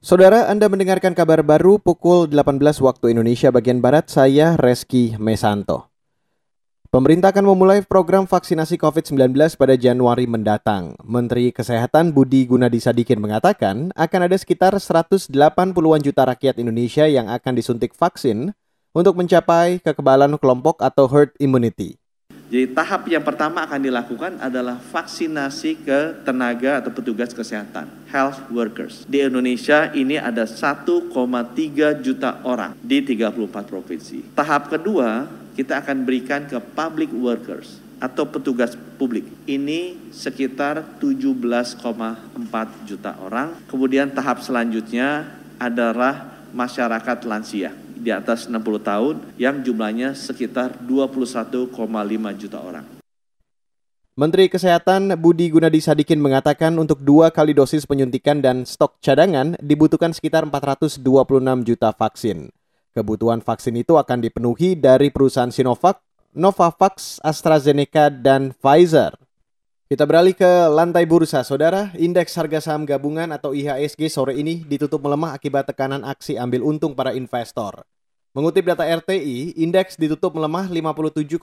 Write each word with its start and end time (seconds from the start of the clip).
Saudara, 0.00 0.48
Anda 0.48 0.64
mendengarkan 0.64 1.12
kabar 1.12 1.44
baru 1.44 1.76
pukul 1.76 2.24
18 2.24 2.56
waktu 2.80 3.12
Indonesia 3.12 3.52
bagian 3.52 3.84
Barat, 3.84 4.08
saya 4.08 4.56
Reski 4.56 5.20
Mesanto. 5.20 5.92
Pemerintah 6.88 7.36
akan 7.36 7.52
memulai 7.52 7.84
program 7.84 8.24
vaksinasi 8.24 8.80
COVID-19 8.80 9.36
pada 9.60 9.76
Januari 9.76 10.24
mendatang. 10.24 10.96
Menteri 11.04 11.52
Kesehatan 11.52 12.16
Budi 12.16 12.48
Gunadi 12.48 12.80
Sadikin 12.80 13.20
mengatakan 13.20 13.92
akan 13.92 14.20
ada 14.24 14.40
sekitar 14.40 14.72
180-an 14.72 16.00
juta 16.00 16.22
rakyat 16.24 16.56
Indonesia 16.56 17.04
yang 17.04 17.28
akan 17.28 17.60
disuntik 17.60 17.92
vaksin 17.92 18.56
untuk 18.96 19.20
mencapai 19.20 19.84
kekebalan 19.84 20.40
kelompok 20.40 20.80
atau 20.80 21.12
herd 21.12 21.36
immunity. 21.36 21.99
Jadi 22.50 22.74
tahap 22.74 23.06
yang 23.06 23.22
pertama 23.22 23.62
akan 23.62 23.78
dilakukan 23.78 24.42
adalah 24.42 24.74
vaksinasi 24.74 25.86
ke 25.86 26.26
tenaga 26.26 26.82
atau 26.82 26.90
petugas 26.90 27.30
kesehatan, 27.30 27.86
health 28.10 28.42
workers. 28.50 29.06
Di 29.06 29.22
Indonesia 29.22 29.94
ini 29.94 30.18
ada 30.18 30.42
1,3 30.42 30.90
juta 32.02 32.42
orang 32.42 32.74
di 32.82 33.06
34 33.06 33.70
provinsi. 33.70 34.34
Tahap 34.34 34.66
kedua 34.66 35.30
kita 35.54 35.78
akan 35.78 36.02
berikan 36.02 36.50
ke 36.50 36.58
public 36.58 37.14
workers 37.14 37.78
atau 38.02 38.26
petugas 38.26 38.74
publik. 38.98 39.30
Ini 39.46 40.10
sekitar 40.10 40.98
17,4 40.98 41.78
juta 42.82 43.14
orang. 43.22 43.62
Kemudian 43.70 44.10
tahap 44.10 44.42
selanjutnya 44.42 45.38
adalah 45.54 46.34
masyarakat 46.50 47.18
lansia 47.30 47.70
di 48.00 48.08
atas 48.08 48.48
60 48.48 48.56
tahun 48.80 49.14
yang 49.36 49.60
jumlahnya 49.60 50.16
sekitar 50.16 50.80
21,5 50.88 51.76
juta 52.40 52.58
orang. 52.58 52.86
Menteri 54.18 54.50
Kesehatan 54.52 55.16
Budi 55.16 55.48
Gunadi 55.48 55.80
Sadikin 55.80 56.20
mengatakan 56.20 56.76
untuk 56.76 57.00
dua 57.00 57.32
kali 57.32 57.56
dosis 57.56 57.88
penyuntikan 57.88 58.42
dan 58.44 58.68
stok 58.68 59.00
cadangan 59.00 59.56
dibutuhkan 59.60 60.12
sekitar 60.12 60.44
426 60.44 61.00
juta 61.64 61.88
vaksin. 61.94 62.52
Kebutuhan 62.90 63.38
vaksin 63.38 63.78
itu 63.78 63.94
akan 63.94 64.18
dipenuhi 64.18 64.74
dari 64.74 65.14
perusahaan 65.14 65.48
Sinovac, 65.54 66.02
Novavax, 66.34 67.22
AstraZeneca, 67.22 68.10
dan 68.10 68.50
Pfizer. 68.50 69.14
Kita 69.90 70.06
beralih 70.06 70.38
ke 70.38 70.46
lantai 70.70 71.02
bursa, 71.02 71.42
saudara. 71.42 71.90
Indeks 71.98 72.38
harga 72.38 72.62
saham 72.62 72.86
gabungan 72.86 73.26
atau 73.34 73.50
IHSG 73.50 74.06
sore 74.06 74.38
ini 74.38 74.62
ditutup 74.62 75.02
melemah 75.02 75.34
akibat 75.34 75.66
tekanan 75.66 76.06
aksi 76.06 76.38
ambil 76.38 76.62
untung 76.62 76.94
para 76.94 77.10
investor. 77.10 77.82
Mengutip 78.30 78.70
data 78.70 78.86
RTI, 78.86 79.58
indeks 79.58 79.98
ditutup 79.98 80.38
melemah 80.38 80.70
57,38 80.70 81.42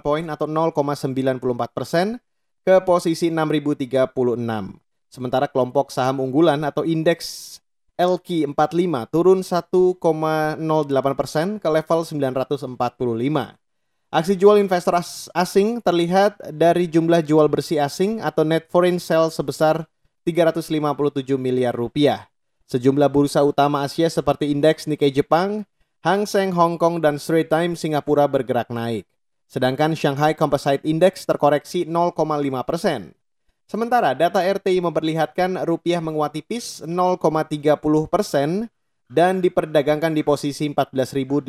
poin 0.00 0.24
atau 0.32 0.48
0,94 0.48 1.76
persen 1.76 2.16
ke 2.64 2.80
posisi 2.80 3.28
6036. 3.28 4.08
Sementara 5.12 5.44
kelompok 5.44 5.92
saham 5.92 6.24
unggulan 6.24 6.64
atau 6.64 6.80
indeks 6.80 7.60
LQ45 8.00 9.12
turun 9.12 9.44
1,08 9.44 10.00
persen 11.12 11.60
ke 11.60 11.68
level 11.68 12.00
945. 12.08 13.63
Aksi 14.14 14.38
jual 14.38 14.62
investor 14.62 14.94
asing 15.34 15.82
terlihat 15.82 16.38
dari 16.54 16.86
jumlah 16.86 17.18
jual 17.18 17.50
bersih 17.50 17.82
asing 17.82 18.22
atau 18.22 18.46
net 18.46 18.70
foreign 18.70 19.02
sale 19.02 19.26
sebesar 19.26 19.90
357 20.22 21.34
miliar 21.34 21.74
rupiah. 21.74 22.30
Sejumlah 22.70 23.10
bursa 23.10 23.42
utama 23.42 23.82
Asia 23.82 24.06
seperti 24.06 24.54
indeks 24.54 24.86
Nikkei 24.86 25.10
Jepang, 25.10 25.66
Hang 26.06 26.30
Seng 26.30 26.54
Hong 26.54 26.78
Kong 26.78 27.02
dan 27.02 27.18
Straits 27.18 27.50
Times 27.50 27.82
Singapura 27.82 28.30
bergerak 28.30 28.70
naik. 28.70 29.02
Sedangkan 29.50 29.98
Shanghai 29.98 30.30
Composite 30.38 30.86
Index 30.86 31.26
terkoreksi 31.26 31.82
0,5 31.82 32.14
persen. 32.62 33.18
Sementara 33.66 34.14
data 34.14 34.38
RTI 34.38 34.78
memperlihatkan 34.78 35.66
rupiah 35.66 35.98
menguat 35.98 36.38
tipis 36.38 36.86
0,30 36.86 37.82
persen 38.06 38.70
dan 39.08 39.44
diperdagangkan 39.44 40.16
di 40.16 40.24
posisi 40.24 40.64
14.087 40.68 41.46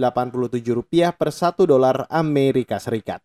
rupiah 0.76 1.12
per 1.16 1.32
1 1.32 1.64
dolar 1.64 2.06
Amerika 2.12 2.78
Serikat. 2.78 3.24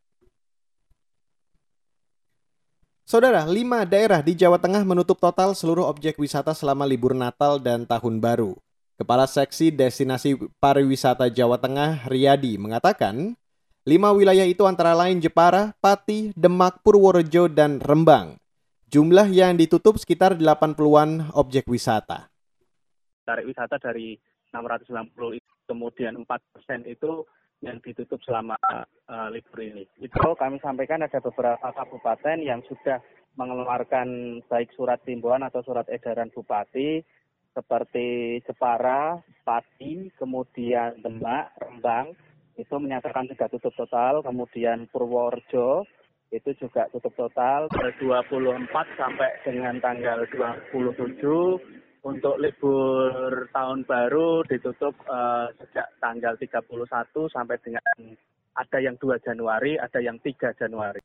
Saudara, 3.11 3.42
lima 3.42 3.83
daerah 3.83 4.23
di 4.23 4.39
Jawa 4.39 4.63
Tengah 4.63 4.86
menutup 4.86 5.18
total 5.18 5.58
seluruh 5.58 5.91
objek 5.91 6.14
wisata 6.14 6.55
selama 6.55 6.86
libur 6.86 7.11
Natal 7.11 7.58
dan 7.58 7.83
Tahun 7.83 8.23
Baru. 8.23 8.55
Kepala 8.95 9.27
Seksi 9.27 9.74
Destinasi 9.74 10.39
Pariwisata 10.62 11.27
Jawa 11.27 11.58
Tengah, 11.58 12.07
Riyadi, 12.07 12.55
mengatakan, 12.55 13.35
lima 13.83 14.14
wilayah 14.14 14.47
itu 14.47 14.62
antara 14.62 14.95
lain 14.95 15.18
Jepara, 15.18 15.74
Pati, 15.83 16.30
Demak, 16.39 16.86
Purworejo, 16.86 17.51
dan 17.51 17.83
Rembang. 17.83 18.39
Jumlah 18.95 19.27
yang 19.27 19.58
ditutup 19.58 19.98
sekitar 19.98 20.39
80-an 20.39 21.35
objek 21.35 21.67
wisata 21.67 22.30
tarik 23.25 23.47
wisata 23.48 23.77
dari 23.79 24.17
690 24.51 25.41
kemudian 25.70 26.19
4 26.19 26.27
persen 26.27 26.83
itu 26.86 27.23
yang 27.61 27.77
ditutup 27.85 28.19
selama 28.25 28.57
uh, 29.07 29.29
libur 29.29 29.61
ini. 29.61 29.85
Itu 30.01 30.33
kami 30.35 30.58
sampaikan 30.64 31.05
ada 31.05 31.20
beberapa 31.20 31.69
kabupaten 31.77 32.41
yang 32.41 32.64
sudah 32.64 32.98
mengeluarkan 33.36 34.41
baik 34.48 34.73
surat 34.75 34.98
himbauan 35.07 35.45
atau 35.47 35.63
surat 35.63 35.86
edaran 35.92 36.33
bupati 36.33 37.05
seperti 37.53 38.41
Jepara, 38.47 39.20
Pati, 39.42 40.09
kemudian 40.17 41.03
Demak, 41.03 41.53
Rembang 41.59 42.14
itu 42.57 42.75
menyatakan 42.77 43.27
sudah 43.30 43.48
tutup 43.48 43.73
total, 43.75 44.23
kemudian 44.23 44.86
Purworejo 44.92 45.85
itu 46.30 46.51
juga 46.63 46.86
tutup 46.95 47.11
total 47.19 47.67
24 47.75 48.70
sampai 48.95 49.30
dengan 49.42 49.83
tanggal 49.83 50.23
27 50.30 51.80
untuk 52.00 52.40
libur 52.40 53.48
tahun 53.52 53.84
baru 53.84 54.44
ditutup 54.48 54.96
uh, 55.08 55.52
sejak 55.61 55.88
tanggal 56.00 56.34
31 56.40 56.64
sampai 57.33 57.56
dengan 57.61 57.84
ada 58.56 58.78
yang 58.80 58.96
2 58.96 59.20
Januari, 59.20 59.77
ada 59.77 60.00
yang 60.00 60.16
3 60.20 60.56
Januari. 60.56 61.00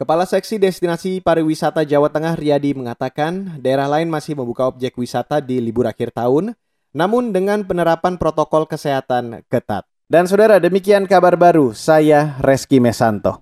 Kepala 0.00 0.24
Seksi 0.24 0.56
Destinasi 0.56 1.20
Pariwisata 1.20 1.84
Jawa 1.84 2.08
Tengah 2.08 2.32
Riyadi 2.32 2.72
mengatakan 2.72 3.60
daerah 3.60 3.84
lain 3.84 4.08
masih 4.08 4.32
membuka 4.32 4.64
objek 4.64 4.96
wisata 4.96 5.44
di 5.44 5.60
libur 5.60 5.84
akhir 5.84 6.16
tahun, 6.16 6.56
namun 6.96 7.36
dengan 7.36 7.62
penerapan 7.68 8.16
protokol 8.16 8.64
kesehatan 8.64 9.44
ketat. 9.46 9.84
Dan 10.10 10.26
saudara, 10.26 10.58
demikian 10.58 11.06
kabar 11.06 11.38
baru. 11.38 11.70
Saya 11.70 12.34
Reski 12.42 12.82
Mesanto. 12.82 13.38